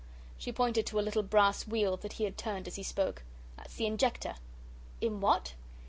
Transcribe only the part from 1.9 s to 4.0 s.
that he had turned as he spoke. "That's the